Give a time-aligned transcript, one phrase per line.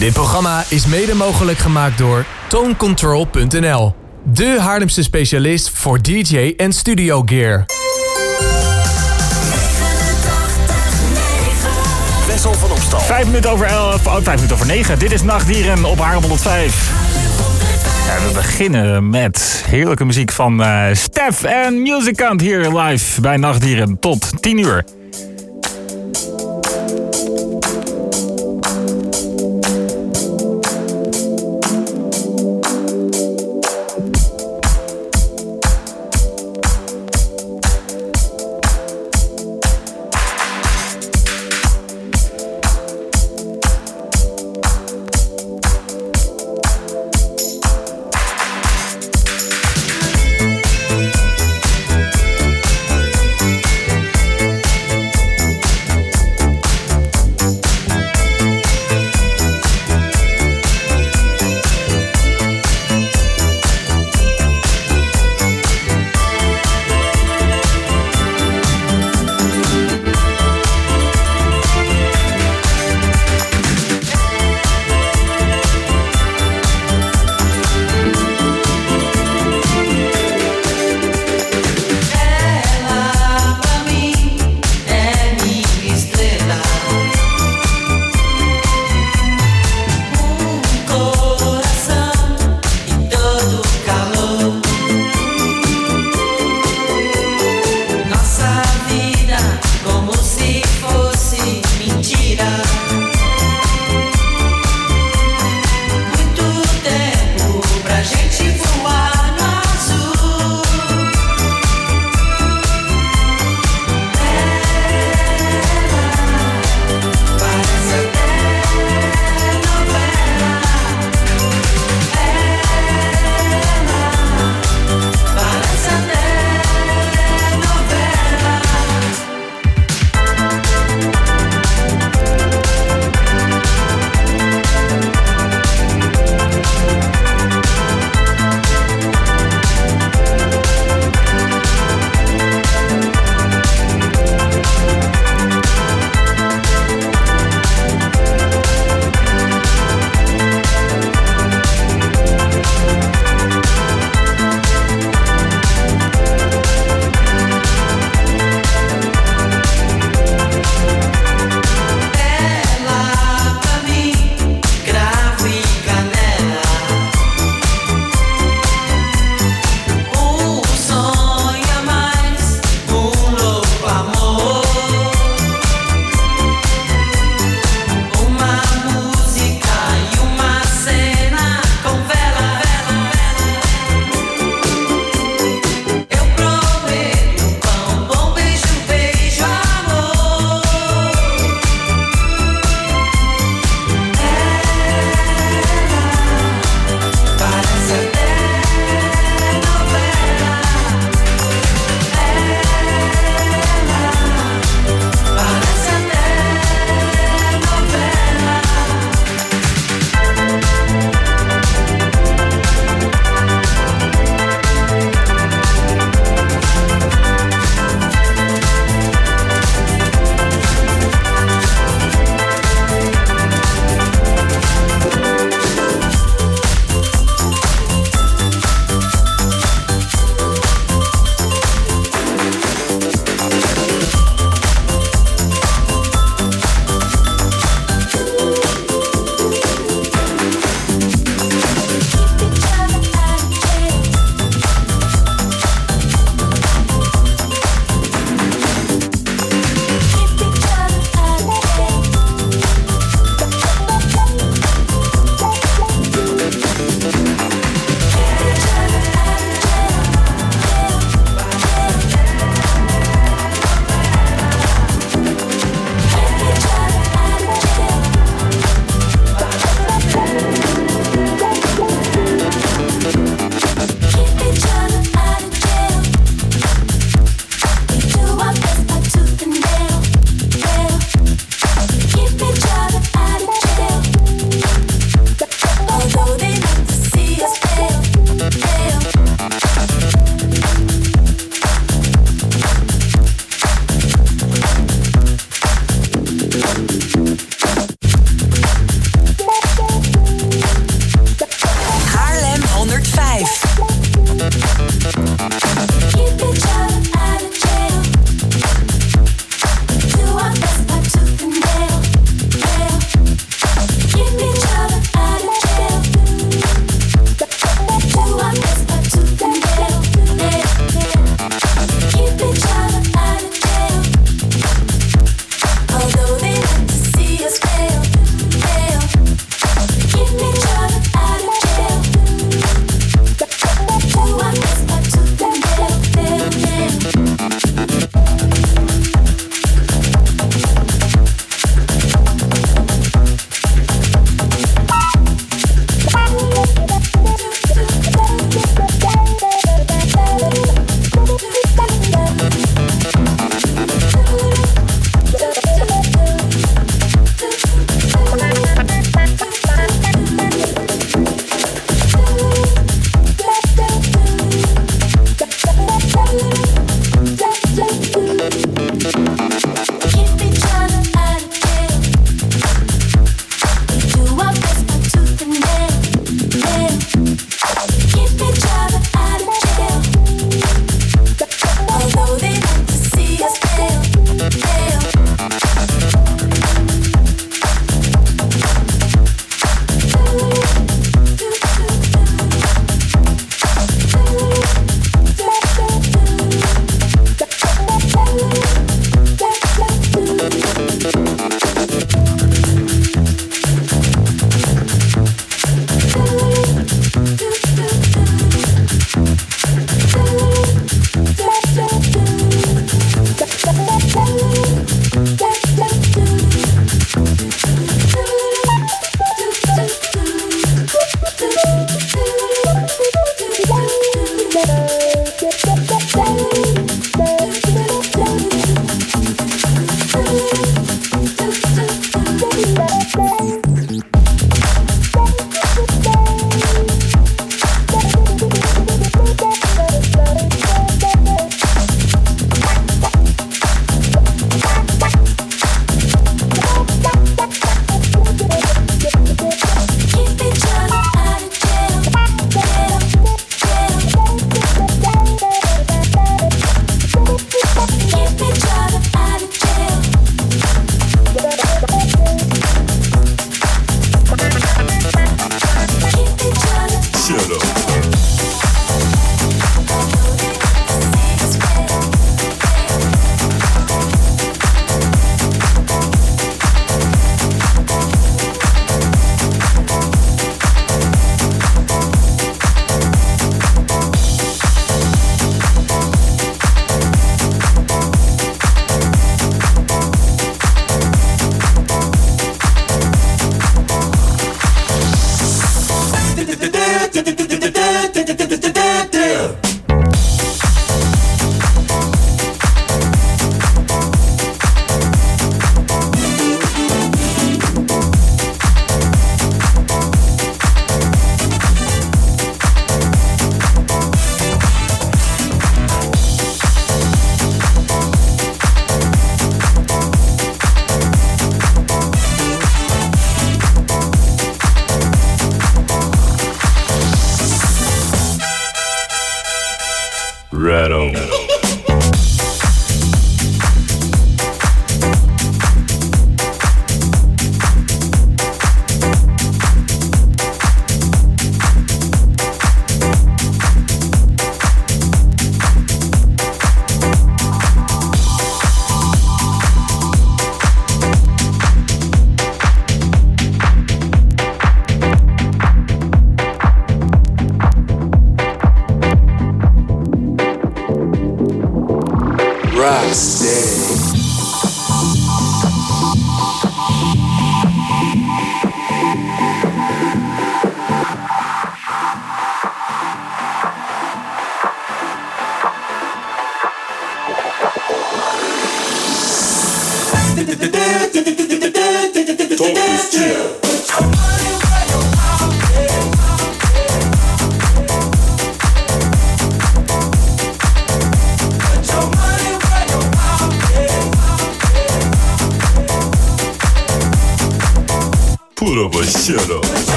[0.00, 3.94] Dit programma is mede mogelijk gemaakt door tonecontrol.nl.
[4.24, 7.64] De Haarlemse specialist voor DJ en studio gear.
[12.26, 13.00] Wessel van Opstal.
[13.00, 14.98] Vijf minuten over elf, oh, vijf minuten over negen.
[14.98, 16.90] Dit is Nachtdieren op Haarlem 105.
[18.06, 23.98] Ja, we beginnen met heerlijke muziek van eh Stef en Musicant hier live bij Nachtdieren
[23.98, 24.84] tot 10 uur.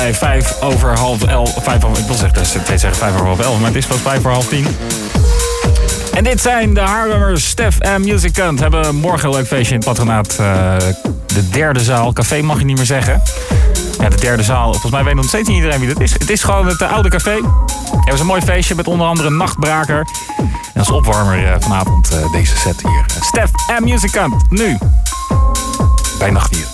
[0.00, 0.18] Hier 105.
[0.18, 1.54] 5 over half 11.
[1.62, 4.00] 5 over, ik wil zeggen, twee zeggen 5 over half 11, maar het is pas
[4.00, 4.66] 5 voor half 10.
[6.14, 8.60] En dit zijn de Haarlemmers Stef en Musicant.
[8.60, 10.36] Hebben morgen een leuk feestje in het patronaat.
[10.40, 10.76] Uh,
[11.26, 12.12] de derde zaal.
[12.12, 13.22] Café mag je niet meer zeggen.
[13.98, 14.70] Ja, de derde zaal.
[14.70, 16.12] Volgens mij weet nog steeds niet iedereen wie dat is.
[16.12, 17.34] Het is gewoon het uh, oude café.
[17.90, 20.06] Het was een mooi feestje met onder andere Nachtbraker.
[20.74, 23.04] En als opwarmer uh, vanavond deze set hier.
[23.20, 24.50] Stef en Musicant.
[24.50, 24.78] Nu.
[26.18, 26.73] Bij Nachtdieren.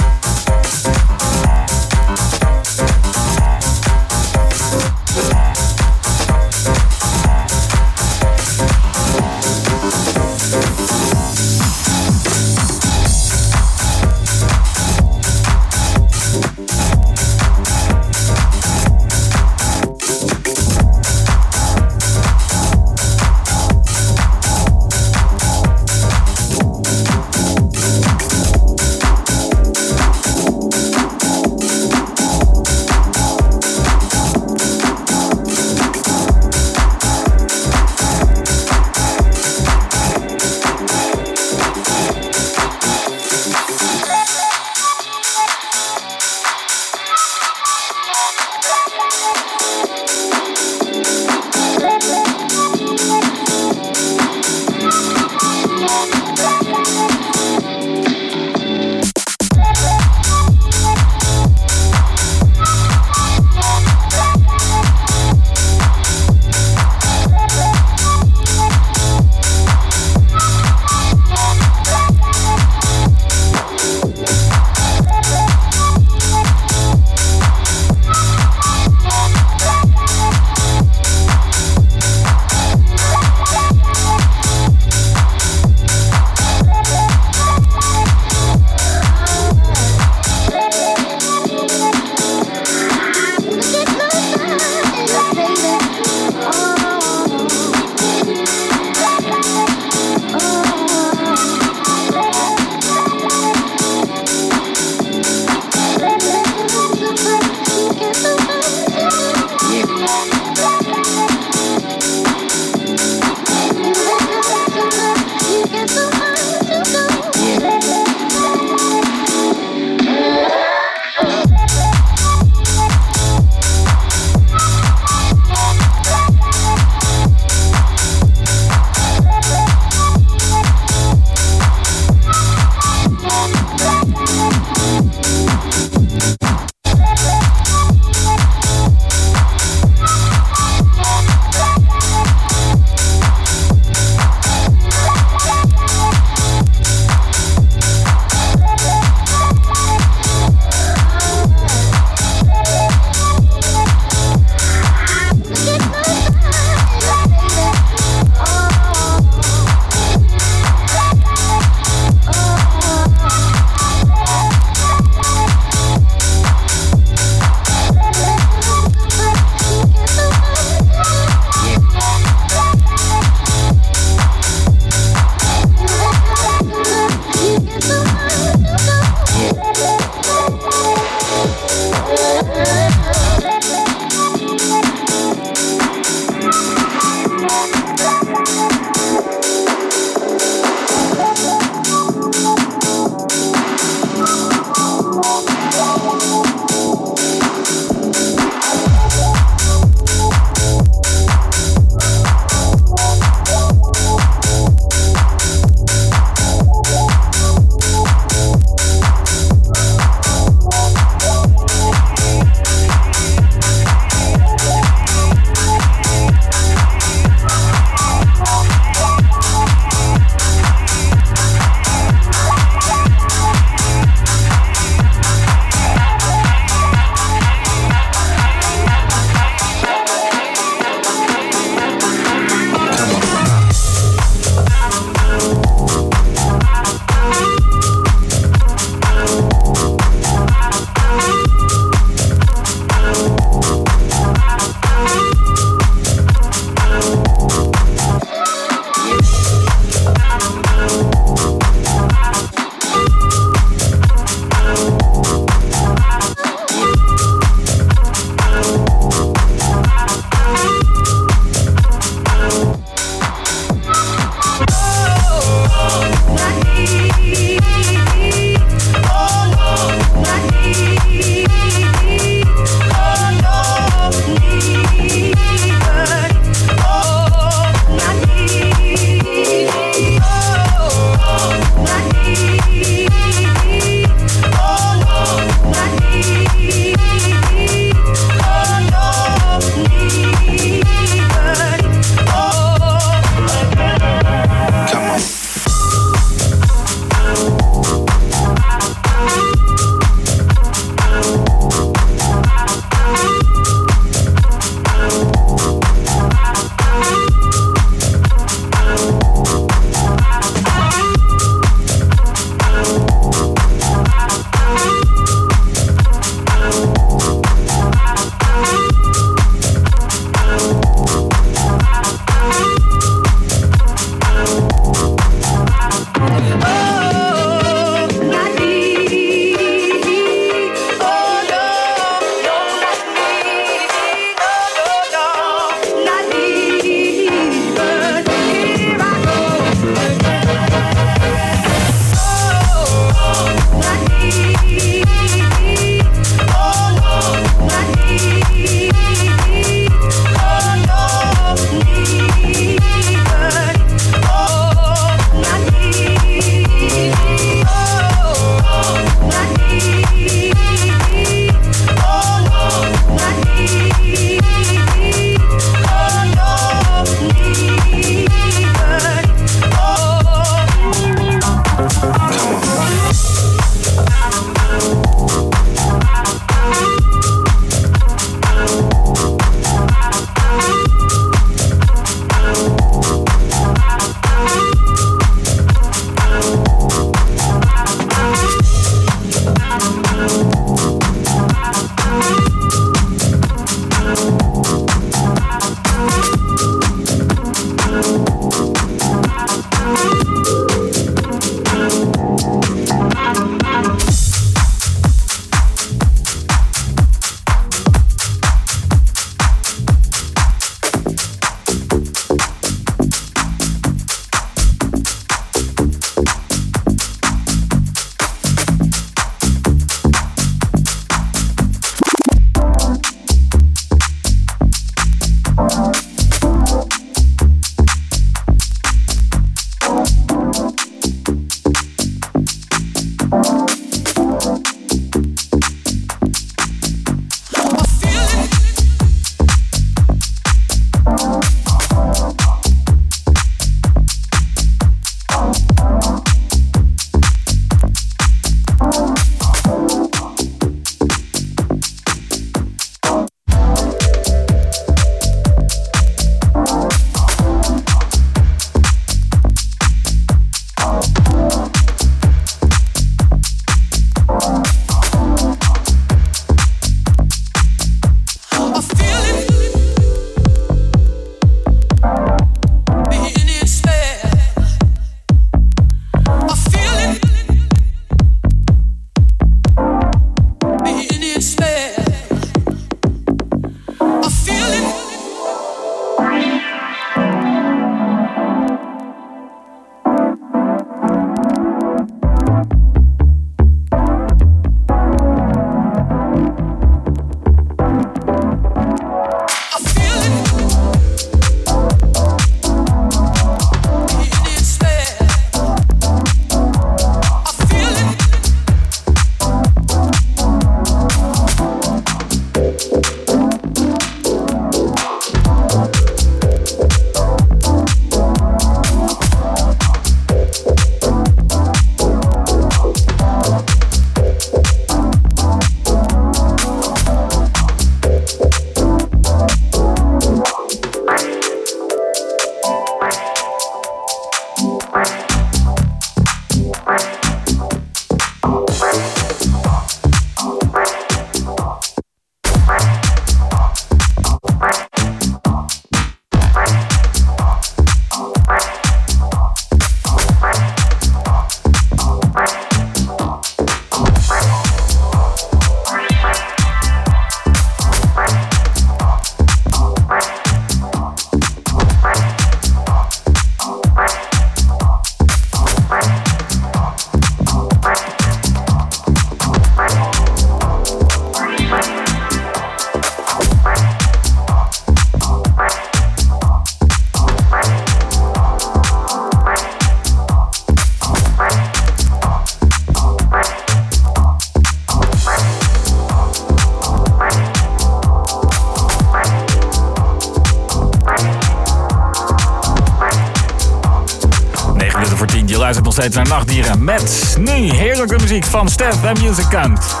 [598.09, 600.00] muziek van Stef en Musicant.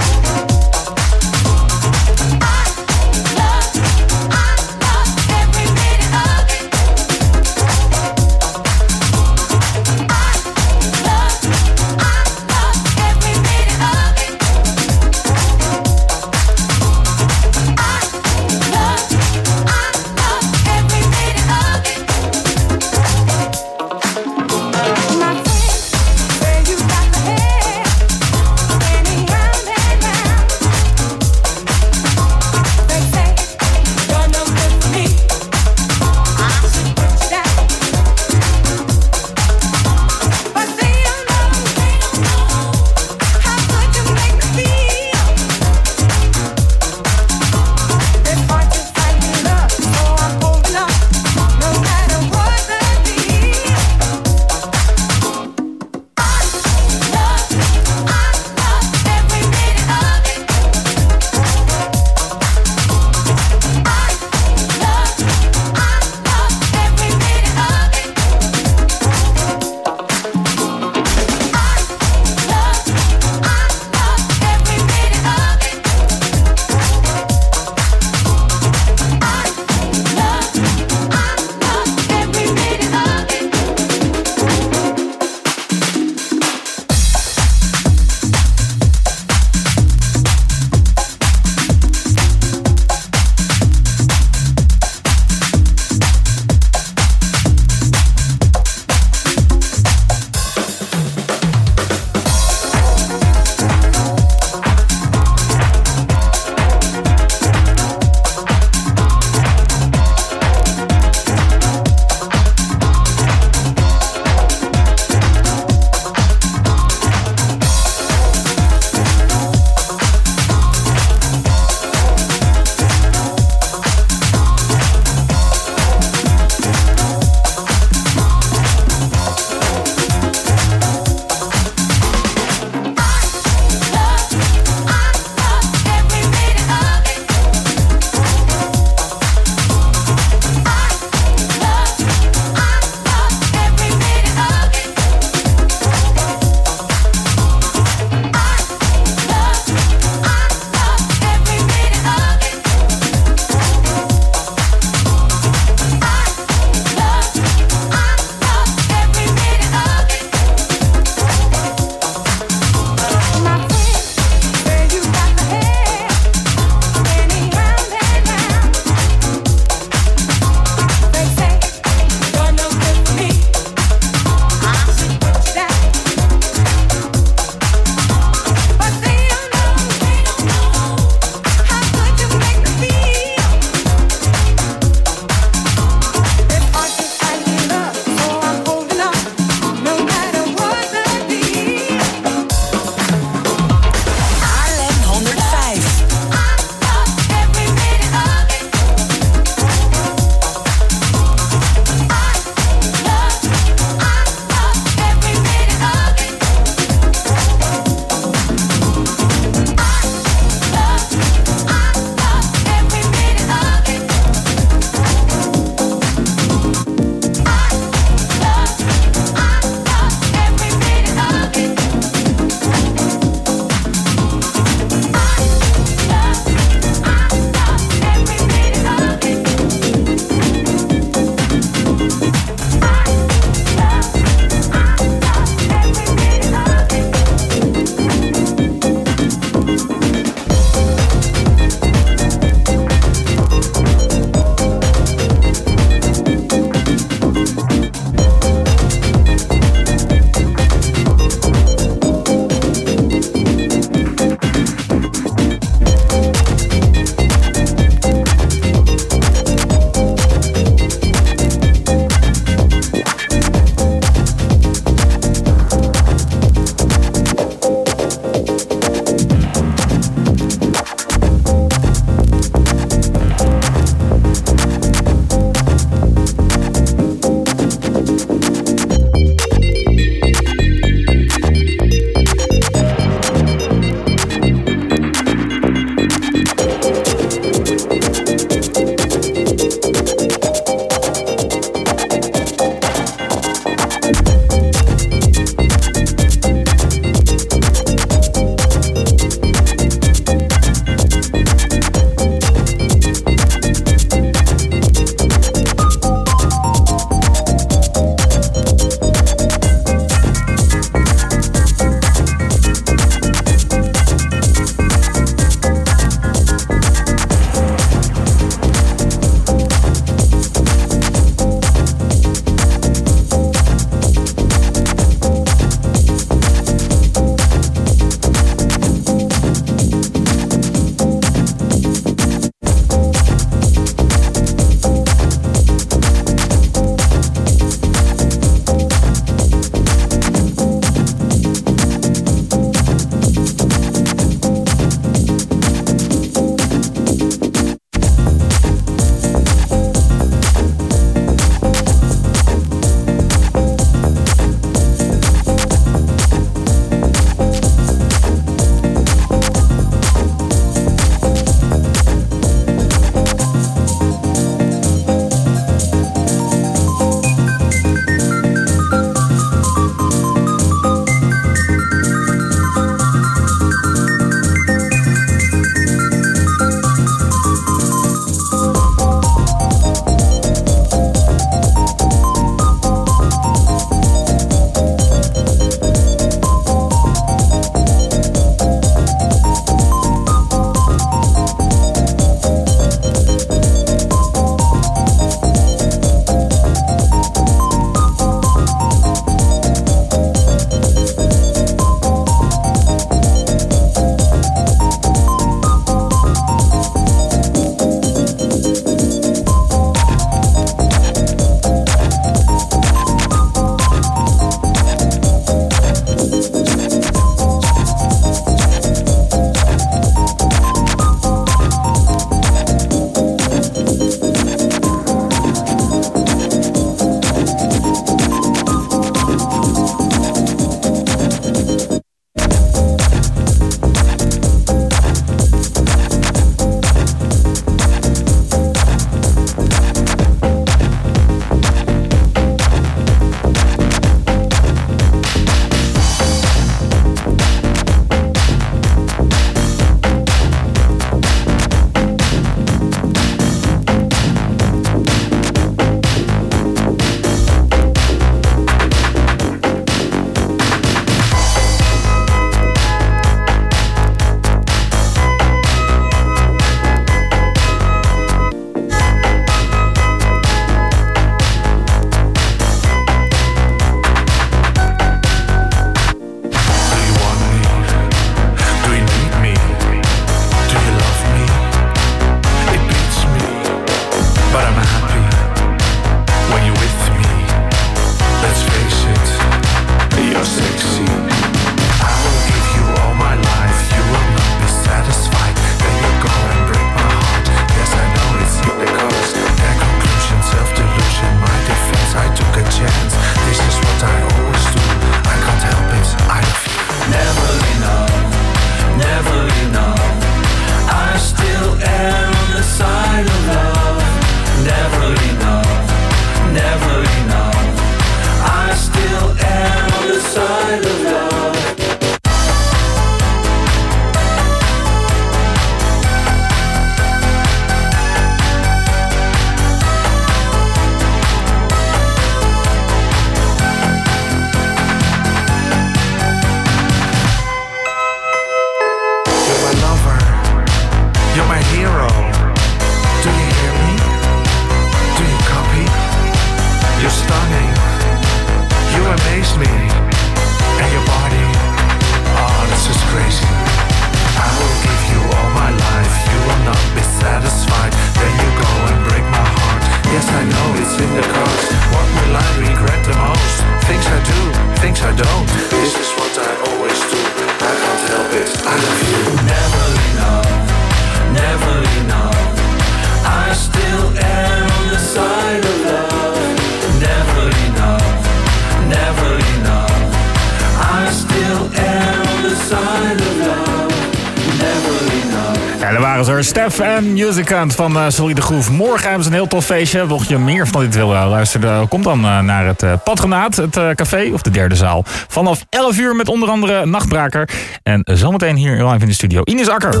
[587.12, 588.70] Musicant van uh, Solide Groef.
[588.70, 590.04] Morgen hebben ze een heel tof feestje.
[590.04, 593.56] Mocht je meer van dit willen luisteren, eh, kom dan eh, naar het uh, Patronaat,
[593.56, 595.02] het café of de derde zaal.
[595.06, 597.48] Vanaf 11 uur met onder andere Nachtbraker.
[597.82, 600.00] En zometeen hier live in de studio Ines Akker.